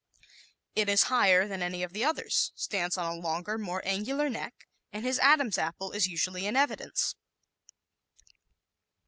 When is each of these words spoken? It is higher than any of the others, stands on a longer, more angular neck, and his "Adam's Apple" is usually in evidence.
It 0.75 0.89
is 0.89 1.03
higher 1.13 1.47
than 1.47 1.61
any 1.61 1.83
of 1.83 1.93
the 1.93 2.03
others, 2.03 2.51
stands 2.55 2.97
on 2.97 3.05
a 3.05 3.19
longer, 3.21 3.59
more 3.59 3.83
angular 3.85 4.31
neck, 4.31 4.67
and 4.91 5.05
his 5.05 5.19
"Adam's 5.19 5.59
Apple" 5.59 5.91
is 5.91 6.07
usually 6.07 6.47
in 6.47 6.55
evidence. 6.55 7.13